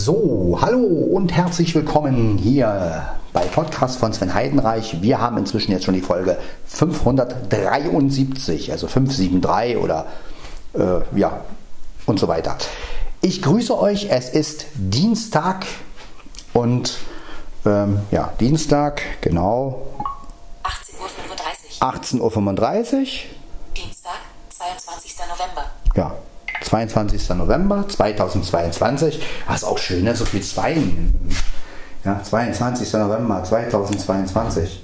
[0.00, 5.02] So, hallo und herzlich willkommen hier bei Podcast von Sven Heidenreich.
[5.02, 10.06] Wir haben inzwischen jetzt schon die Folge 573, also 573 oder
[10.74, 11.40] äh, ja
[12.06, 12.56] und so weiter.
[13.22, 15.66] Ich grüße euch, es ist Dienstag
[16.52, 16.96] und
[17.66, 19.82] ähm, ja, Dienstag, genau.
[20.62, 22.30] 18.35 Uhr.
[22.30, 23.06] 18.35 Uhr.
[23.74, 24.20] Dienstag,
[24.50, 25.16] 22.
[25.28, 25.64] November.
[25.96, 26.14] Ja,
[26.62, 27.28] 22.
[27.30, 29.20] November 2022.
[29.46, 30.14] Das ist auch schön, ne?
[30.14, 31.14] so viel Zweien.
[32.04, 32.92] Ja, 22.
[32.94, 34.82] November 2022.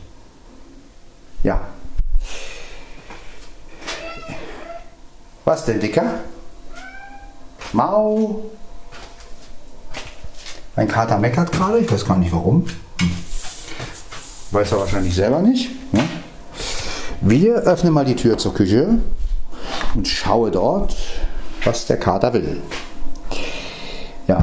[1.43, 1.61] Ja.
[5.45, 6.21] Was denn, Dicker?
[7.73, 8.45] Mau.
[10.77, 12.67] Mein Kater meckert gerade, ich weiß gar nicht warum.
[13.01, 13.11] Hm.
[14.51, 15.71] Weiß er wahrscheinlich selber nicht.
[15.93, 16.09] Ne?
[17.21, 18.99] Wir öffnen mal die Tür zur Küche
[19.95, 20.97] und schaue dort
[21.65, 22.61] was der Kater will.
[24.27, 24.43] Ja.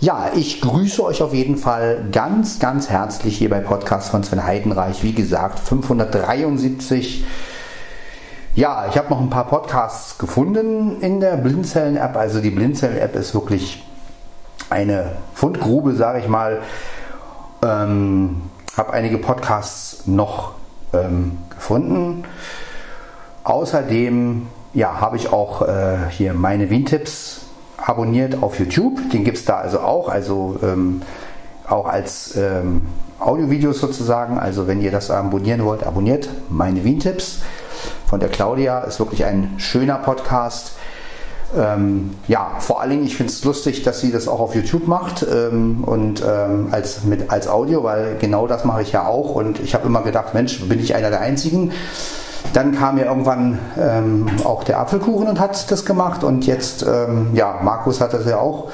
[0.00, 4.44] Ja, ich grüße euch auf jeden Fall ganz, ganz herzlich hier bei Podcast von Sven
[4.44, 5.02] Heidenreich.
[5.02, 7.24] Wie gesagt, 573.
[8.54, 12.16] Ja, ich habe noch ein paar Podcasts gefunden in der Blindzellen-App.
[12.16, 13.84] Also die Blindzellen-App ist wirklich
[14.70, 16.62] eine Fundgrube, sage ich mal.
[17.62, 18.40] Ähm,
[18.76, 20.52] habe einige Podcasts noch
[20.94, 22.24] ähm, gefunden.
[23.44, 27.42] Außerdem ja, habe ich auch äh, hier meine Wien-Tipps
[27.76, 29.10] abonniert auf YouTube.
[29.10, 31.02] Den gibt es da also auch, also ähm,
[31.66, 32.82] auch als ähm,
[33.18, 34.38] Audiovideos sozusagen.
[34.38, 37.40] Also wenn ihr das abonnieren wollt, abonniert meine Wien-Tipps
[38.06, 38.80] von der Claudia.
[38.80, 40.72] Ist wirklich ein schöner Podcast.
[41.56, 44.86] Ähm, ja, vor allen Dingen, ich finde es lustig, dass sie das auch auf YouTube
[44.86, 49.34] macht ähm, und ähm, als, mit, als Audio, weil genau das mache ich ja auch.
[49.34, 51.72] Und ich habe immer gedacht, Mensch, bin ich einer der Einzigen?
[52.52, 56.24] Dann kam ja irgendwann ähm, auch der Apfelkuchen und hat das gemacht.
[56.24, 58.70] Und jetzt, ähm, ja, Markus hat das ja auch,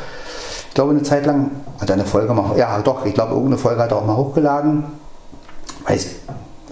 [0.69, 1.51] ich glaube, eine Zeit lang,
[1.81, 4.85] hat eine Folge mal, ja doch, ich glaube, irgendeine Folge hat er auch mal hochgeladen.
[5.87, 6.07] Weiß,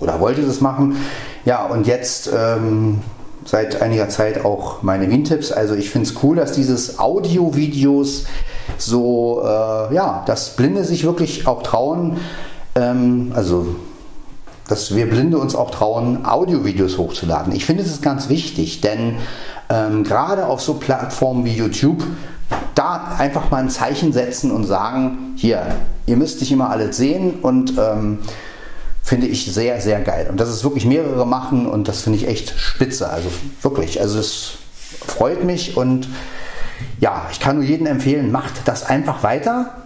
[0.00, 0.96] oder wollte das machen.
[1.44, 3.00] Ja, und jetzt ähm,
[3.44, 5.52] seit einiger Zeit auch meine Wien-Tipps.
[5.52, 8.24] Also ich finde es cool, dass dieses Audio-Videos
[8.78, 12.18] so, äh, ja, dass Blinde sich wirklich auch trauen,
[12.74, 13.66] ähm, also
[14.68, 17.54] dass wir Blinde uns auch trauen, Audiovideos hochzuladen.
[17.54, 19.16] Ich finde, ist ganz wichtig, denn
[19.68, 22.02] ähm, gerade auf so Plattformen wie YouTube,
[22.74, 25.66] da einfach mal ein Zeichen setzen und sagen, hier,
[26.06, 28.18] ihr müsst nicht immer alles sehen und ähm,
[29.02, 30.28] finde ich sehr, sehr geil.
[30.30, 33.10] Und dass es wirklich mehrere machen und das finde ich echt spitze.
[33.10, 33.28] Also
[33.62, 34.52] wirklich, also es
[35.06, 36.08] freut mich und
[37.00, 39.83] ja, ich kann nur jedem empfehlen, macht das einfach weiter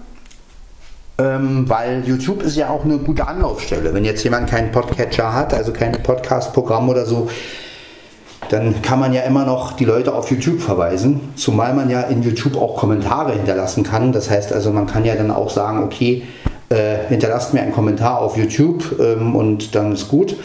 [1.19, 3.93] ähm, weil YouTube ist ja auch eine gute Anlaufstelle.
[3.93, 7.29] Wenn jetzt jemand keinen Podcatcher hat, also kein Podcast-Programm oder so,
[8.51, 12.23] dann kann man ja immer noch die Leute auf YouTube verweisen, zumal man ja in
[12.23, 14.13] YouTube auch Kommentare hinterlassen kann.
[14.13, 16.23] Das heißt also, man kann ja dann auch sagen, okay,
[16.71, 20.37] äh, hinterlasst mir einen Kommentar auf YouTube ähm, und dann ist gut.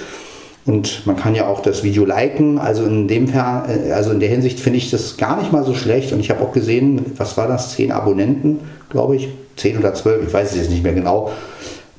[0.66, 2.58] Und man kann ja auch das Video liken.
[2.58, 5.64] Also in dem Fall, äh, also in der Hinsicht finde ich das gar nicht mal
[5.66, 6.14] so schlecht.
[6.14, 7.76] Und ich habe auch gesehen, was war das?
[7.76, 8.60] Zehn Abonnenten,
[8.90, 9.30] glaube ich.
[9.56, 11.32] Zehn oder zwölf, ich weiß es jetzt nicht mehr genau.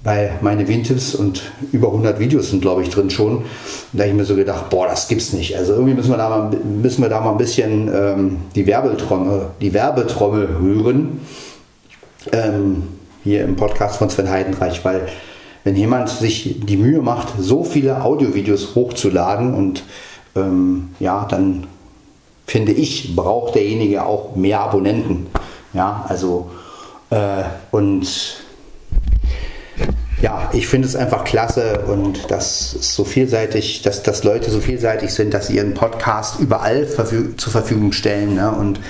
[0.03, 1.43] Bei meine Wintipps und
[1.73, 3.37] über 100 Videos sind, glaube ich, drin schon.
[3.37, 3.45] Und
[3.93, 5.57] da habe ich mir so gedacht, boah, das gibt's nicht.
[5.57, 9.47] Also irgendwie müssen wir da mal, müssen wir da mal ein bisschen ähm, die, Werbetrommel,
[9.61, 11.21] die Werbetrommel rühren.
[12.33, 12.83] Ähm,
[13.23, 15.09] hier im Podcast von Sven Heidenreich, weil
[15.65, 19.83] wenn jemand sich die Mühe macht, so viele Audiovideos hochzuladen und
[20.37, 21.67] ähm, ja, dann
[22.47, 25.27] finde ich, braucht derjenige auch mehr Abonnenten.
[25.73, 26.51] Ja, also
[27.11, 28.07] äh, und
[30.21, 34.61] ja, ich finde es einfach klasse und dass es so vielseitig, dass, dass Leute so
[34.61, 38.35] vielseitig sind, dass sie ihren Podcast überall verfüg zur Verfügung stellen.
[38.35, 38.51] Ne?
[38.51, 38.81] Und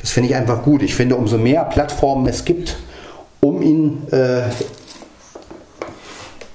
[0.00, 0.82] das finde ich einfach gut.
[0.82, 2.76] Ich finde, umso mehr Plattformen es gibt,
[3.40, 4.42] um ihn äh,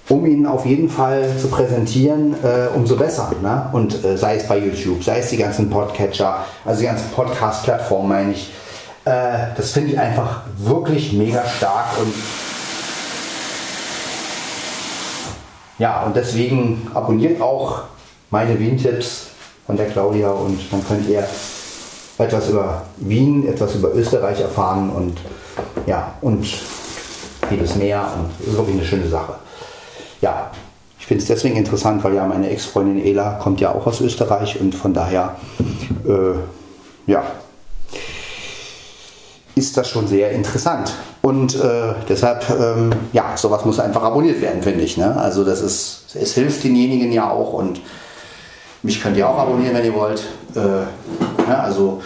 [0.10, 3.32] um ihn auf jeden Fall zu präsentieren, äh, umso besser.
[3.42, 3.70] Ne?
[3.74, 8.08] Und äh, sei es bei YouTube, sei es die ganzen Podcatcher, also die ganzen Podcast-Plattformen,
[8.08, 8.54] meine ich.
[9.04, 12.14] Äh, das finde ich einfach wirklich mega stark und
[15.80, 17.82] ja, und deswegen abonniert auch
[18.32, 19.28] meine Wien-Tipps
[19.66, 21.24] von der Claudia und dann könnt ihr
[22.18, 25.20] etwas über Wien, etwas über Österreich erfahren und
[25.86, 26.48] ja, und
[27.48, 29.36] vieles mehr und ist wirklich eine schöne Sache
[30.22, 30.52] ja,
[31.00, 34.60] ich finde es deswegen interessant, weil ja meine Ex-Freundin Ela kommt ja auch aus Österreich
[34.60, 35.36] und von daher,
[36.08, 37.24] äh, ja,
[39.56, 40.94] ist das schon sehr interessant.
[41.22, 44.98] Und äh, deshalb, ähm, ja, sowas muss einfach abonniert werden, finde ich.
[44.98, 45.16] Ne?
[45.18, 47.82] Also das ist, es hilft denjenigen ja auch und
[48.84, 50.24] mich könnt ihr auch abonnieren, wenn ihr wollt.
[50.56, 52.02] Äh, ja, also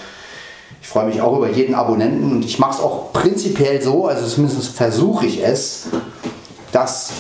[0.81, 4.25] Ich freue mich auch über jeden Abonnenten und ich mache es auch prinzipiell so, also
[4.25, 5.87] zumindest versuche ich es,
[6.71, 7.11] dass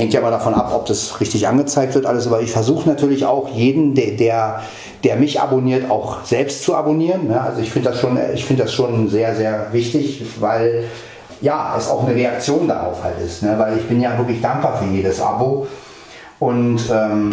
[0.00, 3.26] hängt ja mal davon ab, ob das richtig angezeigt wird, alles, aber ich versuche natürlich
[3.26, 4.62] auch jeden, der, der,
[5.04, 7.28] der, mich abonniert, auch selbst zu abonnieren.
[7.28, 7.40] Ne?
[7.40, 10.84] Also ich finde das, schon, find das schon sehr, sehr wichtig, weil
[11.42, 13.42] ja, es auch eine Reaktion darauf halt ist.
[13.42, 13.54] Ne?
[13.58, 15.66] Weil ich bin ja wirklich dankbar für jedes Abo.
[16.38, 17.32] Und ähm,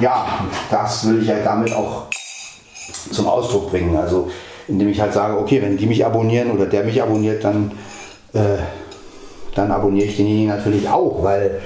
[0.00, 0.26] ja,
[0.70, 2.04] das will ich halt damit auch
[3.10, 3.96] zum Ausdruck bringen.
[3.96, 4.30] Also
[4.68, 7.72] indem ich halt sage, okay, wenn die mich abonnieren oder der mich abonniert, dann,
[8.34, 8.58] äh,
[9.56, 11.60] dann abonniere ich denjenigen natürlich auch, weil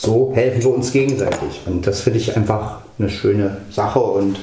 [0.00, 1.60] so helfen wir uns gegenseitig.
[1.66, 4.00] Und das finde ich einfach eine schöne Sache.
[4.00, 4.38] Und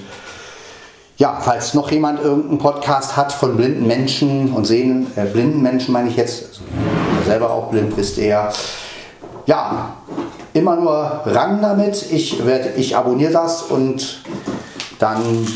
[1.18, 5.94] ja, falls noch jemand irgendeinen Podcast hat von blinden Menschen und sehen, äh, blinden Menschen
[5.94, 8.54] meine ich jetzt, also selber auch blind bist eher,
[9.48, 9.96] ja,
[10.54, 12.06] immer nur ran damit.
[12.12, 12.40] Ich,
[12.76, 14.22] ich abonniere das und
[15.00, 15.48] dann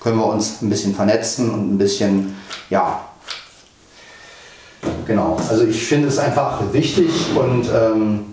[0.00, 2.36] können wir uns ein bisschen vernetzen und ein bisschen,
[2.70, 3.00] ja,
[5.04, 5.36] genau.
[5.48, 8.31] Also ich finde es einfach wichtig und ähm,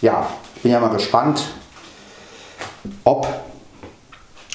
[0.00, 0.26] ja,
[0.56, 1.42] ich bin ja mal gespannt,
[3.04, 3.26] ob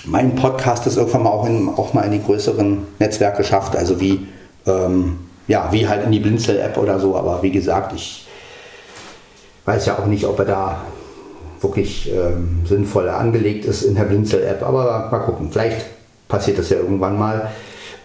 [0.05, 3.99] mein Podcast es irgendwann mal auch, in, auch mal in die größeren Netzwerke schafft, also
[3.99, 4.27] wie,
[4.65, 7.15] ähm, ja, wie halt in die Blinzel-App oder so.
[7.15, 8.27] Aber wie gesagt, ich
[9.65, 10.81] weiß ja auch nicht, ob er da
[11.61, 14.63] wirklich ähm, sinnvoll angelegt ist in der Blinzel-App.
[14.63, 15.85] Aber mal gucken, vielleicht
[16.27, 17.51] passiert das ja irgendwann mal.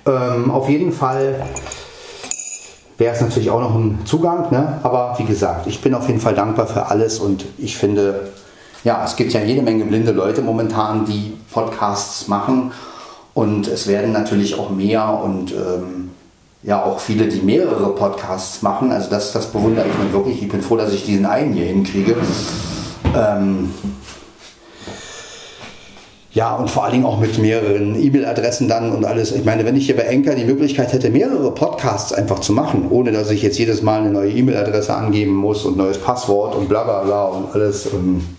[0.07, 1.43] Ähm, auf jeden Fall
[3.01, 4.53] wäre es natürlich auch noch ein Zugang.
[4.53, 4.79] Ne?
[4.83, 8.29] Aber wie gesagt, ich bin auf jeden Fall dankbar für alles und ich finde,
[8.85, 12.73] ja, es gibt ja jede Menge blinde Leute momentan, die Podcasts machen
[13.33, 16.11] und es werden natürlich auch mehr und ähm,
[16.63, 18.93] ja auch viele, die mehrere Podcasts machen.
[18.93, 20.43] Also das, das bewundere ich mir wirklich.
[20.43, 22.17] Ich bin froh, dass ich diesen einen hier hinkriege.
[23.17, 23.71] Ähm,
[26.41, 29.31] ja, und vor allen Dingen auch mit mehreren E-Mail-Adressen dann und alles.
[29.31, 32.87] Ich meine, wenn ich hier bei Enker die Möglichkeit hätte, mehrere Podcasts einfach zu machen,
[32.89, 36.67] ohne dass ich jetzt jedes Mal eine neue E-Mail-Adresse angeben muss und neues Passwort und
[36.67, 37.89] bla bla bla und alles.
[37.89, 38.39] Und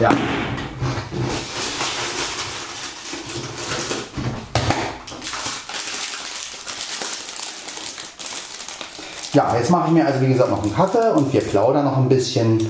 [0.00, 0.10] ja.
[9.32, 11.98] Ja, jetzt mache ich mir also wie gesagt noch einen Kaffee und wir plaudern noch
[11.98, 12.68] ein bisschen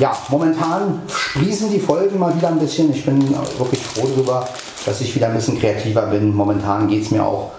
[0.00, 2.90] ja, momentan sprießen die Folgen mal wieder ein bisschen.
[2.90, 3.20] Ich bin
[3.58, 4.48] wirklich froh darüber,
[4.86, 6.34] dass ich wieder ein bisschen kreativer bin.
[6.34, 7.50] Momentan geht es mir auch,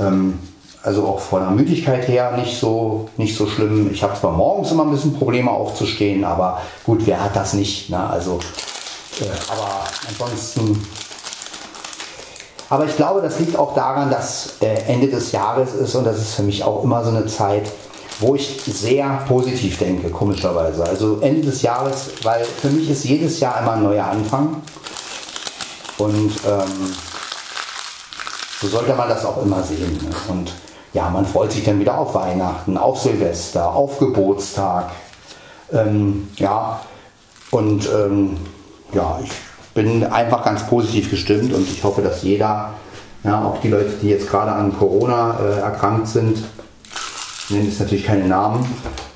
[0.00, 0.38] ähm,
[0.82, 3.90] also auch von der Müdigkeit her nicht so, nicht so schlimm.
[3.92, 7.90] Ich habe zwar morgens immer ein bisschen Probleme aufzustehen, aber gut, wer hat das nicht?
[7.90, 7.98] Ne?
[7.98, 8.40] Also,
[9.20, 10.82] äh, aber ansonsten.
[12.70, 16.16] Aber ich glaube, das liegt auch daran, dass äh, Ende des Jahres ist und das
[16.16, 17.70] ist für mich auch immer so eine Zeit,
[18.20, 20.84] wo ich sehr positiv denke, komischerweise.
[20.84, 24.62] Also Ende des Jahres, weil für mich ist jedes Jahr immer ein neuer Anfang.
[25.98, 26.92] Und ähm,
[28.60, 29.98] so sollte man das auch immer sehen.
[30.02, 30.10] Ne?
[30.28, 30.52] Und
[30.92, 34.90] ja, man freut sich dann wieder auf Weihnachten, auf Silvester, auf Geburtstag.
[35.72, 36.80] Ähm, ja,
[37.50, 38.36] und ähm,
[38.92, 39.30] ja, ich
[39.74, 42.70] bin einfach ganz positiv gestimmt und ich hoffe, dass jeder,
[43.24, 46.38] ja, auch die Leute, die jetzt gerade an Corona äh, erkrankt sind,
[47.50, 48.64] nenne jetzt natürlich keine Namen,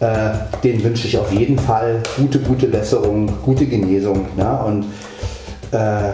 [0.00, 0.30] äh,
[0.62, 4.28] den wünsche ich auf jeden Fall gute, gute Besserung, gute Genesung.
[4.36, 4.56] Ja?
[4.58, 4.84] Und
[5.72, 6.12] äh,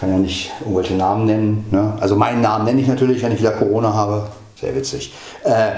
[0.00, 1.66] kann ja nicht irgendwelche Namen nennen.
[1.70, 1.92] Ne?
[2.00, 4.28] Also meinen Namen nenne ich natürlich, wenn ich wieder Corona habe.
[4.58, 5.12] Sehr witzig.
[5.44, 5.72] Äh,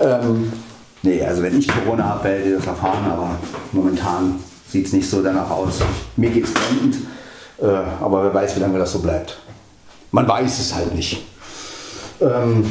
[0.00, 0.52] ähm,
[1.02, 3.30] nee, also wenn ich Corona habe, werdet ihr das erfahren, aber
[3.72, 4.38] momentan
[4.68, 5.80] sieht es nicht so danach aus.
[6.16, 6.96] Mir geht es blendend,
[7.60, 7.66] äh,
[8.00, 9.38] aber wer weiß, wie lange das so bleibt.
[10.12, 11.24] Man weiß es halt nicht.
[12.20, 12.70] Ähm,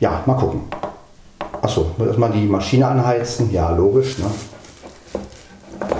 [0.00, 0.62] ja, mal gucken.
[1.60, 3.52] Achso, erstmal die Maschine anheizen.
[3.52, 4.16] Ja, logisch.
[4.18, 4.30] Ne?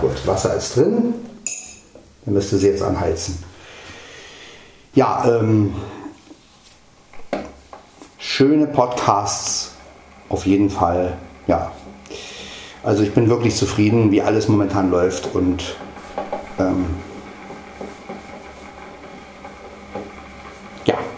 [0.01, 1.15] Gut, Wasser ist drin.
[2.25, 3.45] Dann müsste sie jetzt anheizen.
[4.95, 5.75] Ja, ähm,
[8.17, 9.73] schöne Podcasts
[10.31, 11.19] auf jeden Fall.
[11.47, 11.73] Ja,
[12.83, 15.77] also ich bin wirklich zufrieden, wie alles momentan läuft und
[16.59, 16.87] ähm,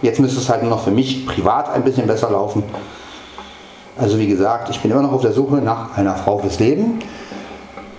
[0.03, 2.65] Jetzt müsste es halt nur noch für mich privat ein bisschen besser laufen.
[3.97, 6.99] Also wie gesagt, ich bin immer noch auf der Suche nach einer Frau fürs Leben.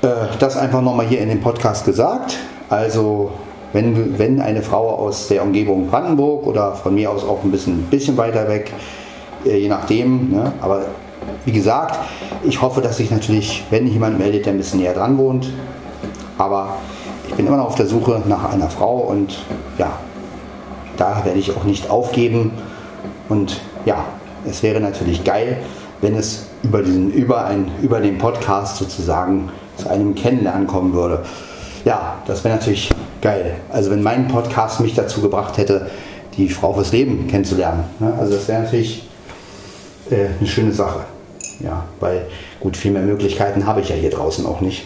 [0.02, 0.08] Äh,
[0.38, 2.38] das einfach nochmal hier in dem Podcast gesagt.
[2.70, 3.32] Also
[3.72, 7.84] wenn, wenn eine Frau aus der Umgebung Brandenburg oder von mir aus auch ein bisschen,
[7.84, 8.74] bisschen weiter weg,
[9.46, 10.32] äh, je nachdem.
[10.32, 10.52] Ne?
[10.60, 10.82] Aber
[11.46, 11.98] wie gesagt,
[12.44, 15.50] ich hoffe, dass sich natürlich, wenn jemand meldet, der ein bisschen näher dran wohnt.
[16.38, 16.76] Aber
[17.30, 19.38] ich bin immer noch auf der Suche nach einer Frau und
[19.78, 19.92] ja,
[20.98, 22.52] da werde ich auch nicht aufgeben.
[23.30, 24.06] Und ja,
[24.46, 25.58] es wäre natürlich geil,
[26.02, 31.24] wenn es über, diesen, über, ein, über den Podcast sozusagen zu einem Kennenlernen kommen würde.
[31.86, 32.90] Ja, das wäre natürlich
[33.22, 33.56] geil.
[33.72, 35.90] Also wenn mein Podcast mich dazu gebracht hätte,
[36.38, 37.84] die Frau fürs Leben kennenzulernen.
[38.00, 38.14] Ne?
[38.20, 39.08] Also das wäre natürlich
[40.10, 41.02] äh, eine schöne Sache.
[41.60, 42.26] Ja, weil
[42.60, 44.84] gut, viel mehr Möglichkeiten habe ich ja hier draußen auch nicht.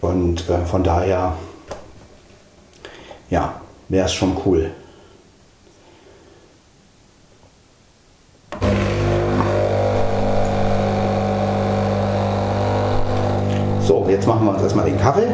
[0.00, 1.34] Und äh, von daher,
[3.30, 3.54] ja,
[3.88, 4.70] wäre es schon cool.
[14.08, 15.28] Jetzt machen wir uns erstmal den Kaffee.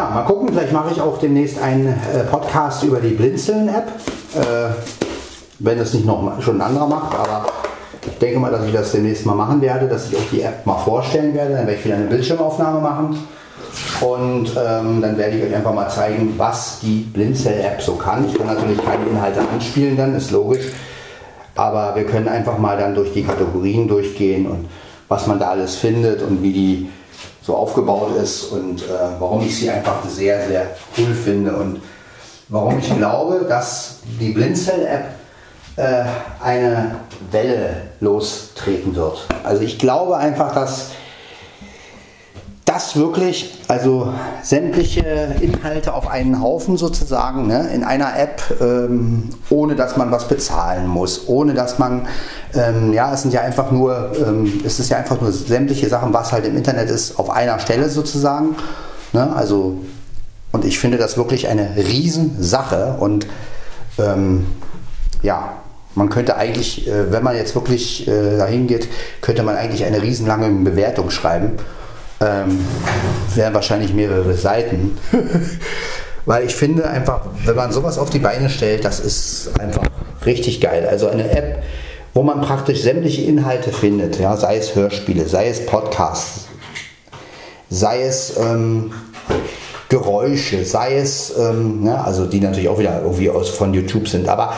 [0.00, 3.88] Ja, mal gucken, vielleicht mache ich auch demnächst einen äh, Podcast über die Blinzeln-App.
[4.34, 4.70] Äh,
[5.58, 7.44] wenn das nicht noch schon ein anderer macht, aber
[8.06, 10.64] ich denke mal, dass ich das demnächst mal machen werde, dass ich auch die App
[10.64, 11.52] mal vorstellen werde.
[11.52, 13.28] Dann werde ich wieder eine Bildschirmaufnahme machen.
[14.00, 18.24] Und ähm, dann werde ich euch einfach mal zeigen, was die Blinzel-App so kann.
[18.26, 20.64] Ich kann natürlich keine Inhalte anspielen, dann ist logisch.
[21.56, 24.66] Aber wir können einfach mal dann durch die Kategorien durchgehen und
[25.08, 26.88] was man da alles findet und wie die
[27.50, 28.86] so aufgebaut ist und äh,
[29.18, 30.66] warum ich sie einfach sehr, sehr
[30.96, 31.82] cool finde und
[32.48, 35.06] warum ich glaube, dass die Blinzel-App
[35.74, 36.04] äh,
[36.40, 36.96] eine
[37.32, 39.26] Welle lostreten wird.
[39.42, 40.90] Also ich glaube einfach, dass
[42.66, 49.74] das wirklich, also sämtliche Inhalte auf einen Haufen sozusagen, ne, in einer App, ähm, ohne
[49.74, 52.06] dass man was bezahlen muss, ohne dass man,
[52.54, 56.12] ähm, ja, es sind ja einfach nur, ähm, es ist ja einfach nur sämtliche Sachen,
[56.12, 58.56] was halt im Internet ist, auf einer Stelle sozusagen.
[59.12, 59.78] Ne, also,
[60.52, 63.26] und ich finde das wirklich eine Riesensache und
[63.98, 64.46] ähm,
[65.22, 65.52] ja,
[65.94, 68.88] man könnte eigentlich, äh, wenn man jetzt wirklich äh, dahin geht,
[69.20, 71.58] könnte man eigentlich eine riesenlange Bewertung schreiben
[72.20, 72.66] ähm,
[73.34, 74.98] wären wahrscheinlich mehrere Seiten.
[76.26, 79.82] Weil ich finde einfach, wenn man sowas auf die Beine stellt, das ist einfach
[80.26, 80.86] richtig geil.
[80.88, 81.62] Also eine App,
[82.14, 86.46] wo man praktisch sämtliche Inhalte findet, ja, sei es Hörspiele, sei es Podcasts,
[87.68, 88.92] sei es ähm,
[89.88, 94.28] Geräusche, sei es, ähm, ja, also die natürlich auch wieder irgendwie aus, von YouTube sind,
[94.28, 94.54] aber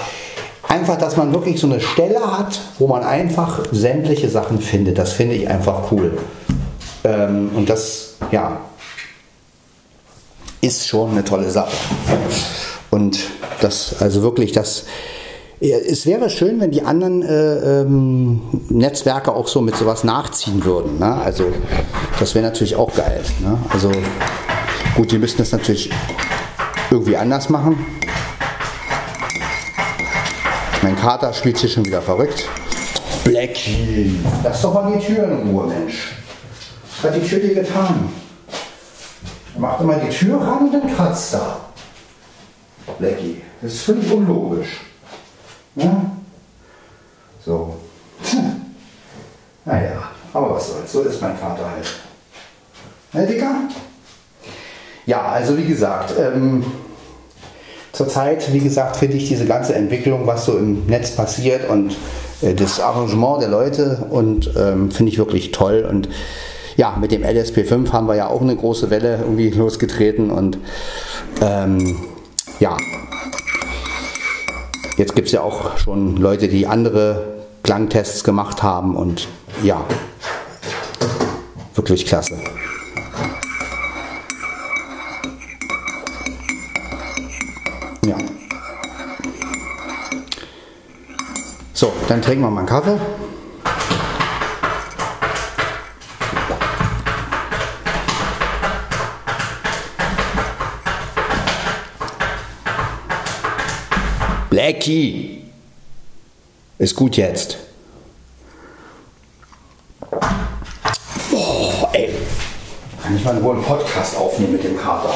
[0.68, 5.12] einfach, dass man wirklich so eine Stelle hat, wo man einfach sämtliche Sachen findet, das
[5.12, 6.18] finde ich einfach cool.
[7.04, 8.60] Ähm, und das, ja,
[10.60, 11.72] ist schon eine tolle Sache.
[12.90, 13.18] Und
[13.60, 14.84] das, also wirklich, das,
[15.70, 20.98] es wäre schön, wenn die anderen äh, ähm, Netzwerke auch so mit sowas nachziehen würden.
[20.98, 21.14] Ne?
[21.14, 21.44] Also
[22.18, 23.22] das wäre natürlich auch geil.
[23.40, 23.56] Ne?
[23.70, 23.90] Also
[24.96, 25.90] gut, die müssten das natürlich
[26.90, 27.86] irgendwie anders machen.
[30.82, 32.48] Mein Kater spielt hier schon wieder verrückt.
[33.24, 36.16] Blackie, lass doch mal die Tür in Ruhe, Mensch.
[37.00, 38.08] Was hat die Tür dir getan?
[39.56, 41.60] Mach doch mal die Tür ran und dann kratzt da.
[42.98, 43.42] Blackie.
[43.60, 44.80] Das ist völlig unlogisch.
[45.76, 46.10] Ja?
[47.44, 47.76] So.
[49.64, 50.92] Naja, aber was soll's.
[50.92, 51.86] So ist mein Vater halt.
[53.12, 53.54] Ne, Dicker?
[55.06, 56.64] Ja, also wie gesagt, ähm,
[57.92, 61.96] zurzeit, wie gesagt, finde ich diese ganze Entwicklung, was so im Netz passiert und
[62.40, 66.08] äh, das Arrangement der Leute und ähm, finde ich wirklich toll und
[66.76, 70.58] ja, mit dem LSP5 haben wir ja auch eine große Welle irgendwie losgetreten und
[71.42, 71.98] ähm,
[72.60, 72.76] ja,
[74.96, 79.28] jetzt gibt es ja auch schon Leute, die andere Klangtests gemacht haben und
[79.62, 79.84] ja,
[81.74, 82.34] wirklich klasse.
[88.06, 88.16] Ja.
[91.72, 92.98] So, dann trinken wir mal einen Kaffee.
[104.62, 105.42] Blackie.
[106.78, 107.56] Ist gut jetzt.
[111.30, 112.14] Boah, ey.
[113.02, 115.14] Kann ich mal wohl einen Podcast aufnehmen mit dem Kater?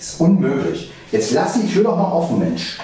[0.00, 0.92] Ist unmöglich.
[1.10, 2.78] Jetzt lass die Tür doch mal offen, Mensch.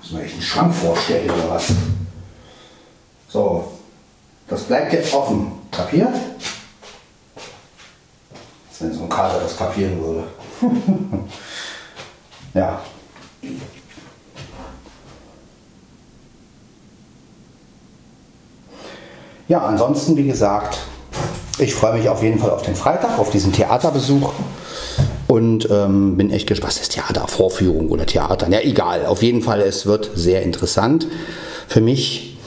[0.00, 1.68] Muss man echt einen Schrank vorstellen oder was?
[3.28, 3.70] So,
[4.48, 5.52] das bleibt jetzt offen.
[5.70, 6.25] Kapiert?
[8.80, 10.24] Wenn so ein Kater das kapieren würde.
[12.54, 12.80] ja.
[19.48, 20.78] Ja, ansonsten, wie gesagt,
[21.58, 24.32] ich freue mich auf jeden Fall auf den Freitag, auf diesen Theaterbesuch.
[25.28, 26.74] Und ähm, bin echt gespannt.
[26.74, 27.26] Was ist Theater?
[27.26, 28.48] Vorführung oder Theater?
[28.48, 29.06] Ja, egal.
[29.06, 31.08] Auf jeden Fall, es wird sehr interessant
[31.66, 32.38] für mich.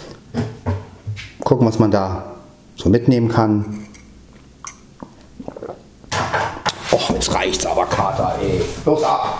[1.44, 2.36] Gucken, was man da
[2.76, 3.86] so mitnehmen kann.
[6.92, 8.62] Och, jetzt reicht's aber, Kater, ey.
[8.86, 9.40] Los ab!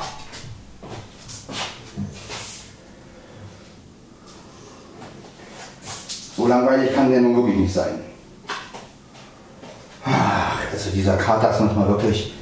[6.38, 8.00] So langweilig kann der nun wirklich nicht sein.
[10.72, 12.34] Also dieser Kater ist manchmal wirklich,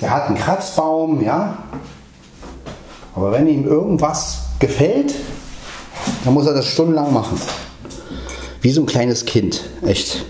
[0.00, 1.58] der hat einen Kratzbaum, ja.
[3.14, 5.14] Aber wenn ihm irgendwas gefällt,
[6.24, 7.40] dann muss er das stundenlang machen.
[8.60, 10.24] Wie so ein kleines Kind, echt.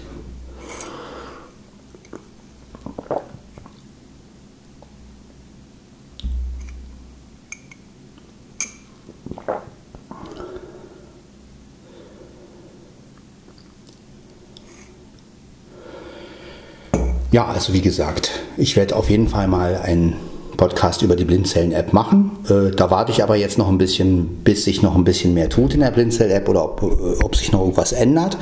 [17.32, 20.16] Ja, also wie gesagt, ich werde auf jeden Fall mal einen
[20.56, 22.32] Podcast über die Blindzellen-App machen.
[22.48, 25.48] Äh, da warte ich aber jetzt noch ein bisschen, bis sich noch ein bisschen mehr
[25.48, 28.36] tut in der Blindzellen-App oder ob, äh, ob sich noch irgendwas ändert.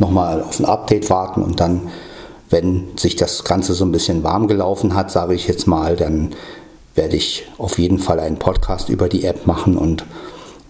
[0.00, 1.82] Nochmal auf ein Update warten und dann,
[2.50, 6.30] wenn sich das Ganze so ein bisschen warm gelaufen hat, sage ich jetzt mal, dann
[6.96, 10.04] werde ich auf jeden Fall einen Podcast über die App machen und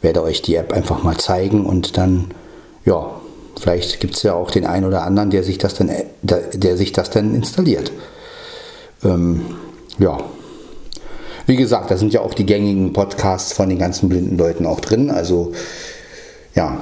[0.03, 2.33] werde euch die App einfach mal zeigen und dann,
[2.85, 3.11] ja,
[3.63, 5.89] Vielleicht gibt es ja auch den einen oder anderen, der sich das dann,
[6.23, 7.93] der, der sich das dann installiert.
[9.05, 9.43] Ähm,
[10.01, 10.19] ja.
[11.47, 14.81] Wie gesagt, da sind ja auch die gängigen Podcasts von den ganzen blinden Leuten auch
[14.81, 15.13] drin.
[15.13, 15.53] Also
[16.57, 16.81] ja.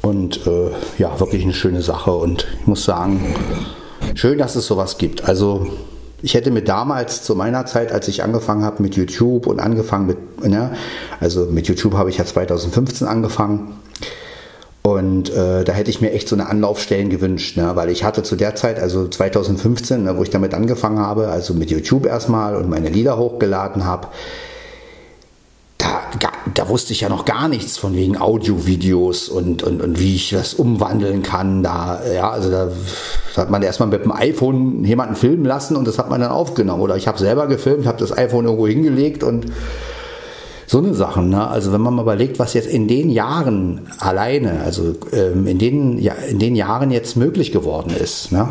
[0.00, 2.12] Und äh, ja, wirklich eine schöne Sache.
[2.12, 3.34] Und ich muss sagen,
[4.14, 5.28] schön, dass es sowas gibt.
[5.28, 5.66] Also
[6.22, 10.06] ich hätte mir damals zu meiner Zeit, als ich angefangen habe mit YouTube und angefangen
[10.06, 10.74] mit, ne,
[11.20, 13.74] also mit YouTube habe ich ja 2015 angefangen
[15.02, 17.72] und äh, da hätte ich mir echt so eine Anlaufstellen gewünscht, ne?
[17.74, 21.54] weil ich hatte zu der Zeit, also 2015, ne, wo ich damit angefangen habe, also
[21.54, 24.08] mit YouTube erstmal und meine Lieder hochgeladen habe,
[25.78, 30.14] da, da wusste ich ja noch gar nichts von wegen Audio-Videos und, und, und wie
[30.14, 31.64] ich das umwandeln kann.
[31.64, 32.68] Da, ja, also da
[33.36, 36.80] hat man erstmal mit dem iPhone jemanden filmen lassen und das hat man dann aufgenommen.
[36.80, 39.46] Oder ich habe selber gefilmt, habe das iPhone irgendwo hingelegt und
[40.72, 41.28] so eine Sachen.
[41.28, 41.46] Ne?
[41.46, 45.98] Also wenn man mal überlegt, was jetzt in den Jahren alleine, also ähm, in, den,
[45.98, 48.32] ja, in den Jahren jetzt möglich geworden ist.
[48.32, 48.48] Ne?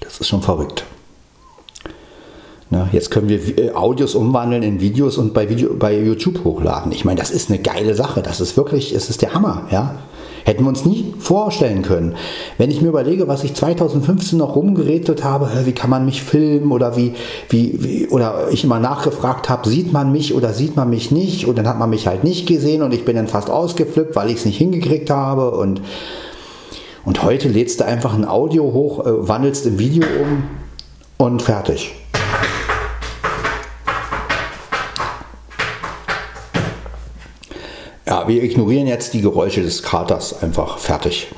[0.00, 0.84] Das ist schon verrückt.
[2.70, 2.88] Ne?
[2.90, 6.90] Jetzt können wir äh, Audios umwandeln in Videos und bei, Video, bei YouTube hochladen.
[6.90, 8.20] Ich meine, das ist eine geile Sache.
[8.20, 9.68] Das ist wirklich, es ist der Hammer.
[9.70, 9.94] Ja?
[10.48, 12.16] Hätten wir uns nie vorstellen können.
[12.56, 16.72] Wenn ich mir überlege, was ich 2015 noch rumgeredet habe, wie kann man mich filmen
[16.72, 17.12] oder wie,
[17.50, 21.44] wie, wie oder ich immer nachgefragt habe, sieht man mich oder sieht man mich nicht
[21.44, 24.30] und dann hat man mich halt nicht gesehen und ich bin dann fast ausgeflippt, weil
[24.30, 25.82] ich es nicht hingekriegt habe und
[27.04, 30.44] und heute lädst du einfach ein Audio hoch, äh, wandelst im Video um
[31.18, 31.92] und fertig.
[38.08, 41.28] Ja, wir ignorieren jetzt die Geräusche des Katers einfach fertig.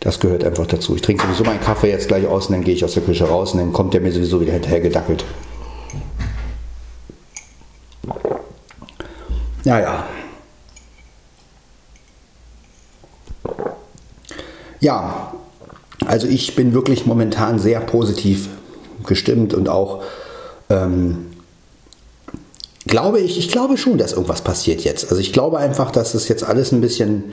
[0.00, 0.96] Das gehört einfach dazu.
[0.96, 3.28] Ich trinke sowieso meinen Kaffee jetzt gleich aus und dann gehe ich aus der Küche
[3.28, 5.24] raus und dann kommt der mir sowieso wieder hinterher gedackelt.
[9.62, 10.08] Ja, ja.
[14.80, 15.34] Ja,
[16.06, 18.48] also ich bin wirklich momentan sehr positiv
[19.06, 20.02] gestimmt und auch
[20.70, 21.29] ähm,
[22.90, 25.10] glaube ich, ich glaube schon, dass irgendwas passiert jetzt.
[25.10, 27.32] Also ich glaube einfach, dass es jetzt alles ein bisschen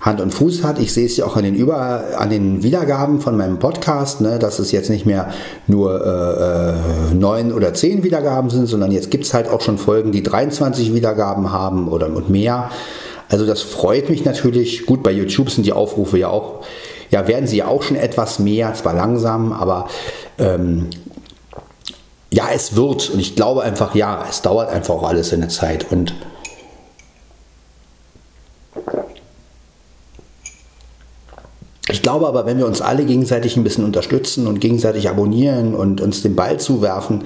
[0.00, 0.78] Hand und Fuß hat.
[0.78, 4.38] Ich sehe es ja auch an den, Über, an den Wiedergaben von meinem Podcast, ne,
[4.38, 5.32] dass es jetzt nicht mehr
[5.66, 9.76] nur äh, äh neun oder zehn Wiedergaben sind, sondern jetzt gibt es halt auch schon
[9.76, 12.70] Folgen, die 23 Wiedergaben haben oder und mehr.
[13.28, 14.86] Also das freut mich natürlich.
[14.86, 16.64] Gut, bei YouTube sind die Aufrufe ja auch,
[17.10, 19.88] ja, werden sie ja auch schon etwas mehr, zwar langsam, aber
[20.38, 20.86] ähm,
[22.30, 23.10] ja, es wird.
[23.10, 25.90] Und ich glaube einfach, ja, es dauert einfach auch alles in der Zeit.
[25.90, 26.14] Und
[31.90, 36.00] ich glaube aber, wenn wir uns alle gegenseitig ein bisschen unterstützen und gegenseitig abonnieren und
[36.00, 37.24] uns den Ball zuwerfen,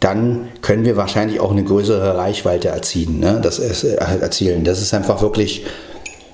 [0.00, 3.20] dann können wir wahrscheinlich auch eine größere Reichweite erzielen.
[3.20, 3.38] Ne?
[3.40, 4.64] Das ist, äh, erzielen.
[4.64, 5.64] Das ist einfach wirklich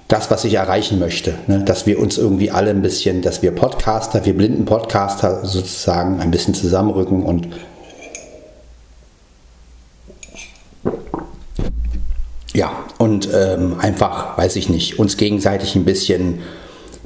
[0.06, 1.34] das, was ich erreichen möchte.
[1.48, 1.64] Ne?
[1.64, 6.30] Dass wir uns irgendwie alle ein bisschen, dass wir Podcaster, wir blinden Podcaster sozusagen ein
[6.30, 7.48] bisschen zusammenrücken und
[12.58, 16.40] Ja, und ähm, einfach, weiß ich nicht, uns gegenseitig ein bisschen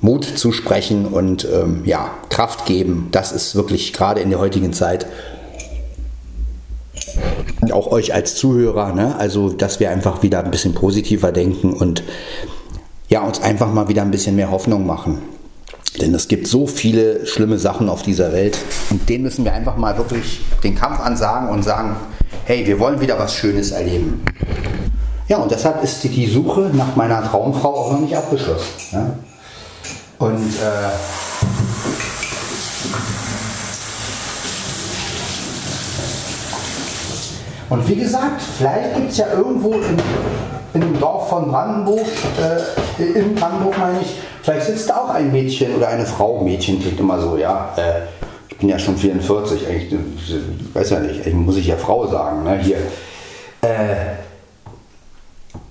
[0.00, 3.08] Mut zusprechen und ähm, ja, Kraft geben.
[3.12, 5.04] Das ist wirklich gerade in der heutigen Zeit
[7.70, 9.14] auch euch als Zuhörer, ne?
[9.18, 12.02] also dass wir einfach wieder ein bisschen positiver denken und
[13.10, 15.18] ja, uns einfach mal wieder ein bisschen mehr Hoffnung machen.
[16.00, 18.56] Denn es gibt so viele schlimme Sachen auf dieser Welt
[18.88, 21.96] und denen müssen wir einfach mal wirklich den Kampf ansagen und sagen,
[22.46, 24.22] hey, wir wollen wieder was Schönes erleben.
[25.32, 28.66] Ja, und deshalb ist die Suche nach meiner Traumfrau auch noch nicht abgeschlossen.
[28.90, 29.14] Ja?
[30.18, 30.90] Und äh,
[37.70, 39.96] und wie gesagt, vielleicht gibt es ja irgendwo in,
[40.74, 42.06] in dem Dorf von Brandenburg,
[42.38, 46.42] äh, in Brandenburg meine ich, vielleicht sitzt da auch ein Mädchen oder eine Frau.
[46.42, 47.72] Mädchen klingt immer so, ja.
[47.78, 48.02] Äh,
[48.50, 50.34] ich bin ja schon 44, eigentlich,
[50.74, 52.76] weiß ja nicht, eigentlich muss ich ja Frau sagen, ne, hier.
[53.62, 54.31] Äh,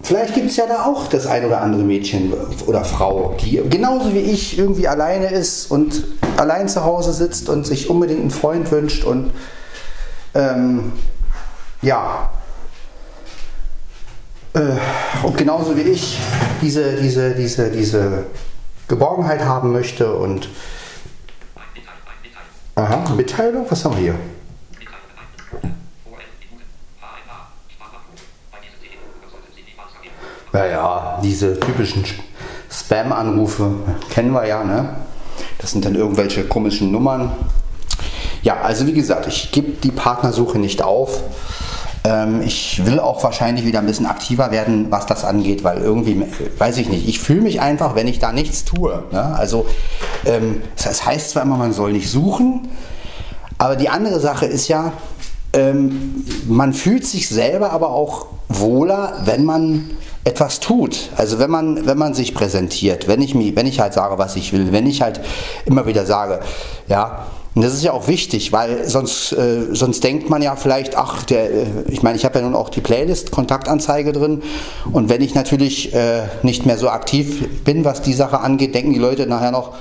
[0.04, 2.34] Vielleicht gibt es ja da auch das ein oder andere Mädchen
[2.66, 6.04] oder Frau, die genauso wie ich irgendwie alleine ist und
[6.38, 9.32] allein zu Hause sitzt und sich unbedingt einen Freund wünscht und
[10.34, 10.94] ähm,
[11.82, 12.32] ja.
[14.54, 14.60] Äh,
[15.24, 16.18] und genauso wie ich
[16.62, 18.26] diese, diese, diese, diese
[18.88, 20.50] Geborgenheit haben möchte und
[22.76, 23.66] Aha, Mitteilung?
[23.70, 24.16] Was haben wir hier?
[30.54, 32.04] Naja, diese typischen
[32.70, 33.72] Spam-Anrufe
[34.10, 34.90] kennen wir ja, ne?
[35.60, 37.32] Das sind dann irgendwelche komischen Nummern.
[38.44, 41.22] Ja, also wie gesagt, ich gebe die Partnersuche nicht auf.
[42.04, 46.26] Ähm, ich will auch wahrscheinlich wieder ein bisschen aktiver werden, was das angeht, weil irgendwie,
[46.58, 49.04] weiß ich nicht, ich fühle mich einfach, wenn ich da nichts tue.
[49.12, 49.24] Ne?
[49.36, 49.68] Also,
[50.26, 52.70] ähm, das heißt zwar immer, man soll nicht suchen,
[53.60, 54.94] aber die andere Sache ist ja,
[55.54, 59.92] ähm, man fühlt sich selber aber auch wohler, wenn man
[60.24, 61.10] etwas tut.
[61.16, 64.54] Also wenn man, wenn man sich präsentiert, wenn ich, wenn ich halt sage, was ich
[64.54, 65.22] will, wenn ich halt
[65.66, 66.42] immer wieder sage,
[66.88, 70.96] ja, und das ist ja auch wichtig, weil sonst, äh, sonst denkt man ja vielleicht,
[70.96, 74.42] ach, der, äh, ich meine, ich habe ja nun auch die Playlist, Kontaktanzeige drin.
[74.94, 78.94] Und wenn ich natürlich äh, nicht mehr so aktiv bin, was die Sache angeht, denken
[78.94, 79.74] die Leute nachher noch,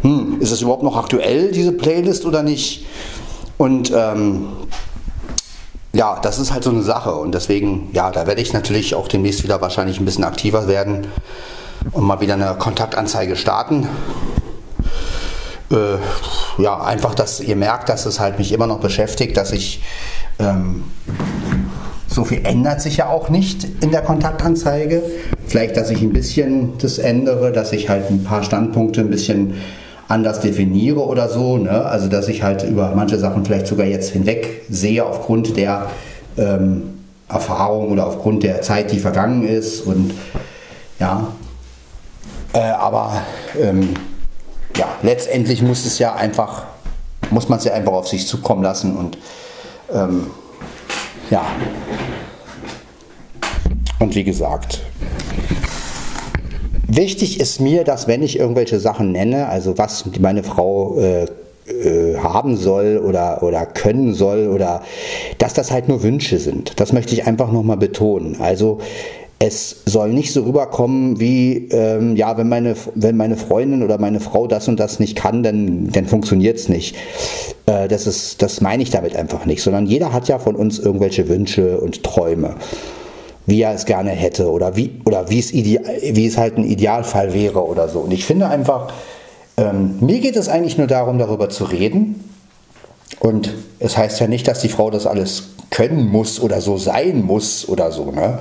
[0.00, 2.86] hm, ist es überhaupt noch aktuell, diese Playlist oder nicht?
[3.56, 4.50] Und ähm,
[5.92, 9.08] ja, das ist halt so eine Sache und deswegen, ja, da werde ich natürlich auch
[9.08, 11.06] demnächst wieder wahrscheinlich ein bisschen aktiver werden
[11.92, 13.88] und mal wieder eine Kontaktanzeige starten.
[15.70, 19.82] Äh, ja, einfach, dass ihr merkt, dass es halt mich immer noch beschäftigt, dass ich
[20.38, 20.84] ähm,
[22.06, 25.02] so viel ändert sich ja auch nicht in der Kontaktanzeige.
[25.46, 29.54] Vielleicht, dass ich ein bisschen das ändere, dass ich halt ein paar Standpunkte ein bisschen
[30.08, 31.58] anders definiere oder so.
[31.58, 31.84] Ne?
[31.84, 35.90] Also dass ich halt über manche Sachen vielleicht sogar jetzt hinweg sehe aufgrund der
[36.36, 36.94] ähm,
[37.28, 39.82] Erfahrung oder aufgrund der Zeit, die vergangen ist.
[39.82, 40.14] Und
[40.98, 41.28] ja,
[42.54, 43.22] äh, aber
[43.60, 43.94] ähm,
[44.76, 46.64] ja, letztendlich muss es ja einfach,
[47.30, 49.18] muss man es ja einfach auf sich zukommen lassen und
[49.92, 50.28] ähm,
[51.30, 51.44] ja.
[53.98, 54.80] Und wie gesagt,
[56.88, 61.26] Wichtig ist mir, dass wenn ich irgendwelche Sachen nenne, also was meine Frau äh,
[61.70, 64.80] äh, haben soll oder, oder können soll oder
[65.36, 66.80] dass das halt nur Wünsche sind.
[66.80, 68.38] Das möchte ich einfach nochmal betonen.
[68.40, 68.78] Also
[69.38, 74.20] es soll nicht so rüberkommen wie, ähm, ja, wenn meine, wenn meine Freundin oder meine
[74.20, 76.96] Frau das und das nicht kann, dann, dann funktioniert es nicht.
[77.66, 80.78] Äh, das, ist, das meine ich damit einfach nicht, sondern jeder hat ja von uns
[80.78, 82.54] irgendwelche Wünsche und Träume
[83.48, 87.32] wie er es gerne hätte oder wie, oder wie, es, wie es halt ein Idealfall
[87.32, 88.00] wäre oder so.
[88.00, 88.92] Und ich finde einfach,
[89.56, 92.28] ähm, mir geht es eigentlich nur darum, darüber zu reden.
[93.20, 97.22] Und es heißt ja nicht, dass die Frau das alles können muss oder so sein
[97.22, 98.10] muss oder so.
[98.10, 98.38] Ne?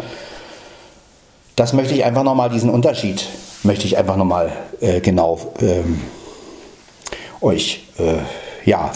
[1.56, 3.30] Das möchte ich einfach nochmal, diesen Unterschied
[3.64, 6.02] möchte ich einfach nochmal äh, genau ähm,
[7.40, 8.18] euch äh,
[8.70, 8.92] ja,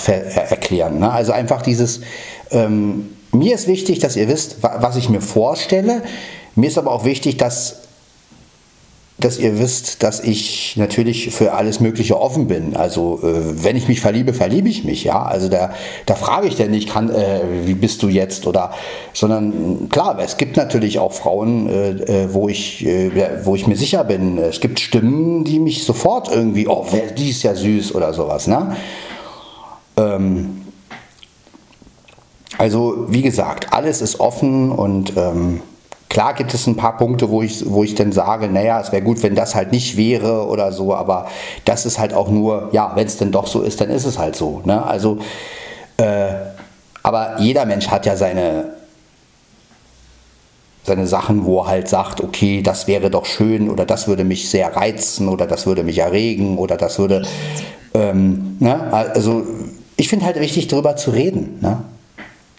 [0.49, 0.99] erklären.
[0.99, 1.09] Ne?
[1.09, 2.01] Also einfach dieses,
[2.51, 6.03] ähm, mir ist wichtig, dass ihr wisst, was ich mir vorstelle.
[6.55, 7.77] Mir ist aber auch wichtig, dass,
[9.19, 12.75] dass ihr wisst, dass ich natürlich für alles Mögliche offen bin.
[12.75, 15.23] Also äh, wenn ich mich verliebe, verliebe ich mich, ja.
[15.23, 15.73] Also da,
[16.05, 18.73] da frage ich denn nicht, kann, äh, wie bist du jetzt oder,
[19.13, 23.77] sondern klar, es gibt natürlich auch Frauen, äh, äh wo ich, äh, wo ich mir
[23.77, 24.37] sicher bin.
[24.39, 26.85] Es gibt Stimmen, die mich sofort irgendwie, oh,
[27.17, 28.75] die ist ja süß oder sowas, ne?
[29.95, 30.60] Ähm,
[32.57, 35.61] also wie gesagt, alles ist offen und ähm,
[36.09, 39.01] klar gibt es ein paar Punkte, wo ich, wo ich dann sage, naja, es wäre
[39.01, 41.27] gut, wenn das halt nicht wäre oder so, aber
[41.63, 44.19] das ist halt auch nur, ja, wenn es denn doch so ist, dann ist es
[44.19, 44.61] halt so.
[44.65, 44.85] Ne?
[44.85, 45.19] Also,
[45.95, 46.33] äh,
[47.01, 48.73] aber jeder Mensch hat ja seine,
[50.83, 54.49] seine Sachen, wo er halt sagt, okay, das wäre doch schön oder das würde mich
[54.49, 57.25] sehr reizen oder das würde mich erregen oder das würde,
[57.93, 58.91] ähm, ne?
[58.91, 59.43] also
[59.95, 61.59] ich finde halt wichtig, darüber zu reden.
[61.61, 61.83] Ne?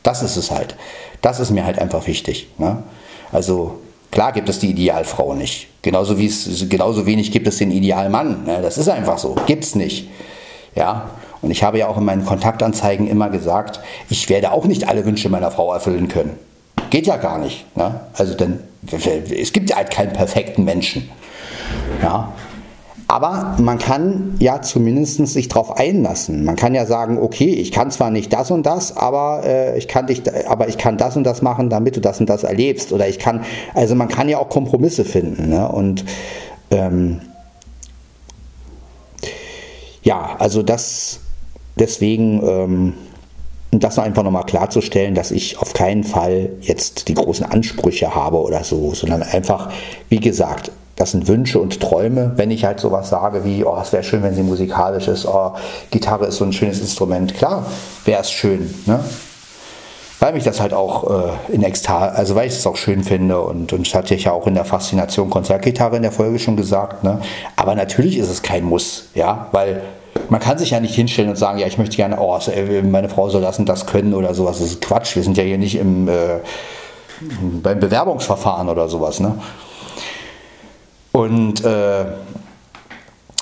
[0.02, 0.76] Das ist es halt.
[1.20, 2.48] Das ist mir halt einfach wichtig.
[2.58, 2.82] Ne?
[3.30, 5.68] Also klar gibt es die Idealfrau nicht.
[5.82, 8.44] Genauso, wie es, genauso wenig gibt es den Idealmann.
[8.44, 8.60] Ne?
[8.62, 9.36] Das ist einfach so.
[9.46, 10.08] Gibt es nicht.
[10.74, 11.10] Ja,
[11.42, 15.04] und ich habe ja auch in meinen Kontaktanzeigen immer gesagt, ich werde auch nicht alle
[15.04, 16.38] Wünsche meiner Frau erfüllen können.
[16.90, 17.64] Geht ja gar nicht.
[17.76, 18.00] Ne?
[18.14, 18.60] Also denn
[19.30, 21.10] es gibt ja halt keinen perfekten Menschen.
[22.02, 22.32] Ja.
[23.08, 26.44] Aber man kann ja zumindest sich darauf einlassen.
[26.44, 29.88] Man kann ja sagen, okay, ich kann zwar nicht das und das, aber, äh, ich
[29.88, 32.92] kann dich, aber ich kann das und das machen, damit du das und das erlebst.
[32.92, 35.50] Oder ich kann, also man kann ja auch Kompromisse finden.
[35.50, 35.68] Ne?
[35.68, 36.04] Und
[36.70, 37.20] ähm,
[40.02, 41.20] ja, also das
[41.76, 42.94] deswegen ähm,
[43.70, 48.64] das einfach nochmal klarzustellen, dass ich auf keinen Fall jetzt die großen Ansprüche habe oder
[48.64, 49.70] so, sondern einfach,
[50.10, 53.92] wie gesagt, das sind Wünsche und Träume, wenn ich halt sowas sage wie, oh, es
[53.92, 55.52] wäre schön, wenn sie musikalisch ist, oh,
[55.90, 57.35] Gitarre ist so ein schönes Instrument.
[57.35, 57.66] Klar,
[58.05, 59.00] wäre es schön, ne?
[60.20, 63.40] Weil mich das halt auch äh, in Ekstase, also weil ich es auch schön finde
[63.40, 66.57] und, und das hatte ich ja auch in der Faszination Konzertgitarre in der Folge schon
[66.57, 67.20] gesagt, ne?
[67.57, 69.83] Aber natürlich ist es kein Muss, ja, weil
[70.28, 72.38] man kann sich ja nicht hinstellen und sagen, ja, ich möchte gerne, oh,
[72.85, 74.59] meine Frau soll das und das können oder sowas.
[74.59, 75.16] Das ist Quatsch.
[75.16, 76.38] Wir sind ja hier nicht im, äh,
[77.62, 79.20] beim Bewerbungsverfahren oder sowas.
[79.20, 79.35] Ne?
[81.12, 82.05] Und äh,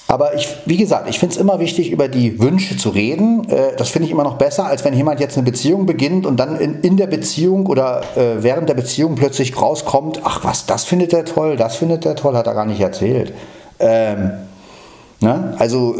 [0.09, 3.49] aber ich, wie gesagt, ich finde es immer wichtig, über die Wünsche zu reden.
[3.49, 6.37] Äh, das finde ich immer noch besser, als wenn jemand jetzt eine Beziehung beginnt und
[6.39, 10.85] dann in, in der Beziehung oder äh, während der Beziehung plötzlich rauskommt, ach was, das
[10.85, 13.33] findet er toll, das findet er toll, hat er gar nicht erzählt.
[13.79, 14.33] Ähm,
[15.21, 15.55] ne?
[15.61, 15.95] Also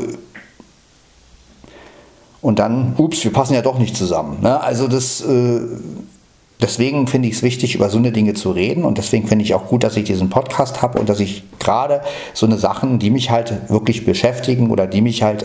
[2.43, 4.39] und dann, ups, wir passen ja doch nicht zusammen.
[4.41, 4.61] Ne?
[4.61, 5.61] Also das, äh,
[6.63, 9.55] deswegen finde ich es wichtig, über so eine Dinge zu reden und deswegen finde ich
[9.55, 12.03] auch gut, dass ich diesen Podcast habe und dass ich gerade
[12.35, 15.45] so eine Sachen, die mich halt wirklich beschäftigen oder die mich halt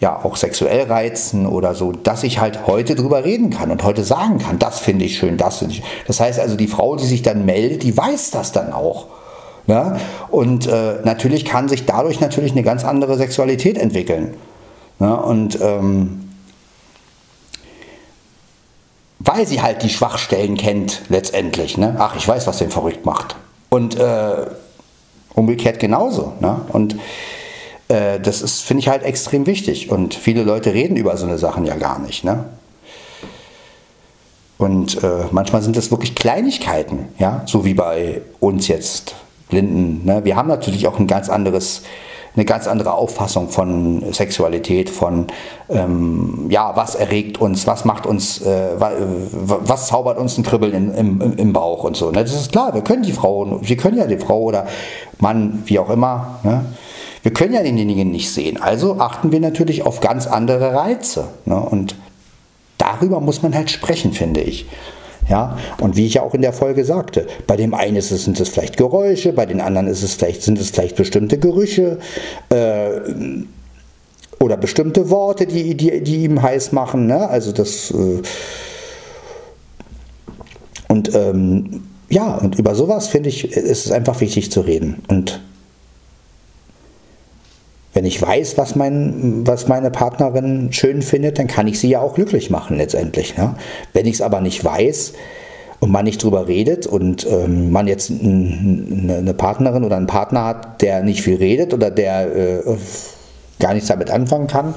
[0.00, 4.04] ja auch sexuell reizen oder so, dass ich halt heute drüber reden kann und heute
[4.04, 5.82] sagen kann, das finde ich schön, das finde ich.
[6.06, 9.06] Das heißt also, die Frau, die sich dann meldet, die weiß das dann auch.
[9.66, 9.90] Ja?
[9.90, 10.00] Ne?
[10.30, 14.34] Und äh, natürlich kann sich dadurch natürlich eine ganz andere Sexualität entwickeln.
[15.00, 16.27] Ja, und ähm,
[19.18, 21.76] weil sie halt die Schwachstellen kennt letztendlich.
[21.76, 21.96] Ne?
[21.98, 23.36] Ach, ich weiß, was den verrückt macht.
[23.68, 24.46] Und äh,
[25.34, 26.34] umgekehrt genauso.
[26.40, 26.60] Ne?
[26.72, 26.96] Und
[27.88, 29.90] äh, das ist, finde ich halt extrem wichtig.
[29.90, 32.24] Und viele Leute reden über so eine Sachen ja gar nicht.
[32.24, 32.44] Ne?
[34.58, 39.14] Und äh, manchmal sind das wirklich Kleinigkeiten, ja, so wie bei uns jetzt
[39.48, 40.04] Blinden.
[40.04, 40.24] Ne?
[40.24, 41.82] Wir haben natürlich auch ein ganz anderes
[42.38, 45.26] eine ganz andere Auffassung von Sexualität, von
[45.68, 50.94] ähm, ja, was erregt uns, was macht uns, äh, was zaubert uns ein Kribbeln in,
[50.94, 52.12] im, im Bauch und so.
[52.12, 52.22] Ne?
[52.22, 54.66] Das ist klar, wir können die Frau, wir können ja die Frau oder
[55.18, 56.64] Mann, wie auch immer, ne?
[57.22, 58.56] wir können ja denjenigen nicht sehen.
[58.62, 61.24] Also achten wir natürlich auf ganz andere Reize.
[61.44, 61.58] Ne?
[61.58, 61.96] Und
[62.78, 64.66] darüber muss man halt sprechen, finde ich.
[65.28, 68.24] Ja, und wie ich ja auch in der Folge sagte, bei dem einen ist es,
[68.24, 71.98] sind es vielleicht Geräusche, bei den anderen ist es vielleicht, sind es vielleicht bestimmte Gerüche
[72.48, 73.00] äh,
[74.40, 77.06] oder bestimmte Worte, die, die, die ihm heiß machen.
[77.06, 77.28] Ne?
[77.28, 78.22] Also das äh,
[80.88, 85.02] und ähm, ja, und über sowas finde ich, ist es einfach wichtig zu reden.
[85.08, 85.40] Und
[87.98, 92.00] wenn ich weiß, was, mein, was meine Partnerin schön findet, dann kann ich sie ja
[92.00, 93.36] auch glücklich machen letztendlich.
[93.36, 93.56] Ne?
[93.92, 95.14] Wenn ich es aber nicht weiß
[95.80, 100.80] und man nicht drüber redet und ähm, man jetzt eine Partnerin oder einen Partner hat,
[100.80, 102.76] der nicht viel redet oder der äh,
[103.58, 104.76] gar nichts damit anfangen kann,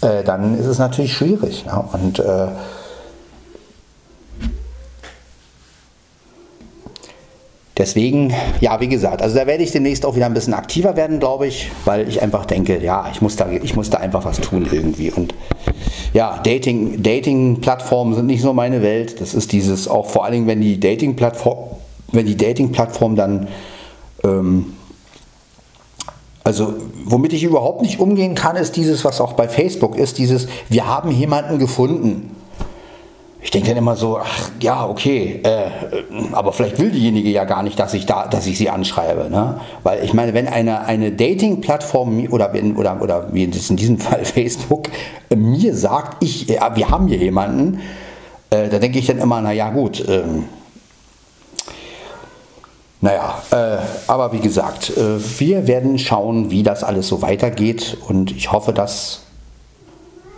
[0.00, 1.66] äh, dann ist es natürlich schwierig.
[1.66, 1.84] Ne?
[1.92, 2.46] Und äh,
[7.78, 11.20] Deswegen, ja, wie gesagt, also da werde ich demnächst auch wieder ein bisschen aktiver werden,
[11.20, 14.40] glaube ich, weil ich einfach denke, ja, ich muss da, ich muss da einfach was
[14.40, 15.12] tun irgendwie.
[15.12, 15.32] Und
[16.12, 19.20] ja, Dating, Dating-Plattformen sind nicht so meine Welt.
[19.20, 21.58] Das ist dieses, auch vor allen Dingen, wenn die Dating-Plattform,
[22.12, 23.46] Dating-Plattform dann,
[24.24, 24.72] ähm,
[26.42, 30.48] also womit ich überhaupt nicht umgehen kann, ist dieses, was auch bei Facebook ist, dieses,
[30.68, 32.34] wir haben jemanden gefunden
[33.40, 35.70] ich denke dann immer so, ach ja, okay, äh,
[36.32, 39.60] aber vielleicht will diejenige ja gar nicht, dass ich da, dass ich sie anschreibe, ne?
[39.84, 44.88] Weil ich meine, wenn eine, eine Dating-Plattform oder, oder, oder wie in diesem Fall Facebook
[45.30, 47.80] äh, mir sagt, ich, äh, wir haben hier jemanden,
[48.50, 50.46] äh, da denke ich dann immer, naja gut, ähm,
[53.00, 58.32] naja, äh, aber wie gesagt, äh, wir werden schauen, wie das alles so weitergeht und
[58.32, 59.20] ich hoffe, dass,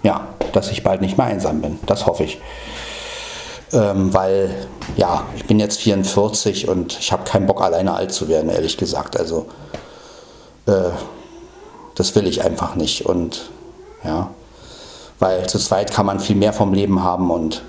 [0.02, 1.78] ja, dass ich bald nicht mehr einsam bin.
[1.86, 2.38] Das hoffe ich
[3.72, 4.54] ähm, weil
[4.96, 8.76] ja, ich bin jetzt 44 und ich habe keinen Bock, alleine alt zu werden, ehrlich
[8.76, 9.18] gesagt.
[9.18, 9.46] Also
[10.66, 10.90] äh,
[11.94, 13.50] das will ich einfach nicht und
[14.04, 14.30] ja,
[15.18, 17.62] weil zu zweit kann man viel mehr vom Leben haben und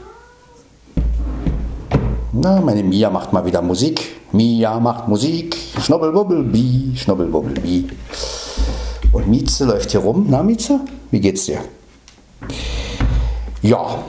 [2.33, 4.15] Na, meine Mia macht mal wieder Musik.
[4.31, 5.57] Mia macht Musik.
[5.81, 7.89] Schnobbelwubbelbi, Schnobbelwubbelbi.
[9.11, 10.27] Und Mieze läuft hier rum.
[10.29, 10.79] Na, Mieze,
[11.11, 11.59] wie geht's dir?
[13.61, 13.99] Ja.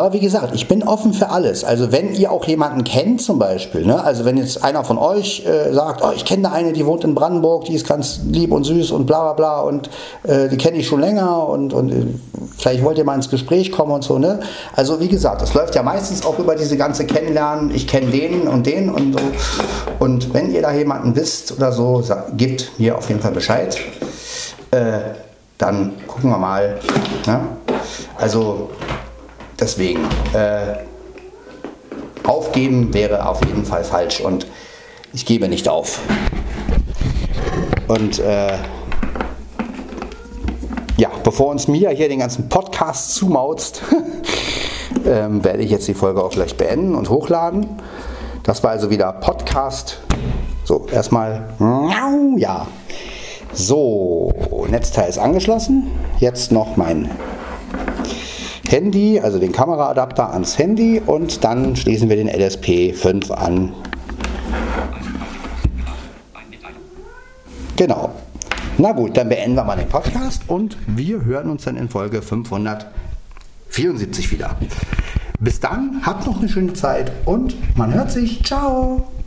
[0.00, 1.62] Aber wie gesagt, ich bin offen für alles.
[1.62, 4.02] Also wenn ihr auch jemanden kennt zum Beispiel, ne?
[4.02, 7.04] also wenn jetzt einer von euch äh, sagt, oh, ich kenne da eine, die wohnt
[7.04, 9.90] in Brandenburg, die ist ganz lieb und süß und bla bla bla und
[10.22, 12.06] äh, die kenne ich schon länger und, und äh,
[12.56, 14.18] vielleicht wollt ihr mal ins Gespräch kommen und so.
[14.18, 14.40] Ne?
[14.74, 18.48] Also wie gesagt, das läuft ja meistens auch über diese ganze Kennenlernen, ich kenne den
[18.48, 19.24] und den und so.
[19.98, 22.02] Und wenn ihr da jemanden wisst oder so,
[22.38, 23.78] gebt mir auf jeden Fall Bescheid.
[24.70, 25.00] Äh,
[25.58, 26.78] dann gucken wir mal.
[27.26, 27.40] Ne?
[28.16, 28.70] Also
[29.60, 30.00] Deswegen,
[30.32, 30.78] äh,
[32.26, 34.46] aufgeben wäre auf jeden Fall falsch und
[35.12, 36.00] ich gebe nicht auf.
[37.88, 38.56] Und äh,
[40.96, 43.82] ja, bevor uns Mia hier den ganzen Podcast zumauzt,
[45.06, 47.66] ähm, werde ich jetzt die Folge auch gleich beenden und hochladen.
[48.44, 50.00] Das war also wieder Podcast.
[50.64, 51.48] So, erstmal,
[52.36, 52.66] ja.
[53.52, 54.32] So,
[54.68, 55.90] Netzteil ist angeschlossen.
[56.20, 57.10] Jetzt noch mein
[58.70, 63.72] Handy, also den Kameraadapter ans Handy und dann schließen wir den LSP 5 an.
[67.74, 68.12] Genau.
[68.78, 72.22] Na gut, dann beenden wir mal den Podcast und wir hören uns dann in Folge
[72.22, 74.54] 574 wieder.
[75.40, 78.44] Bis dann, habt noch eine schöne Zeit und man hört sich.
[78.44, 79.10] Ciao.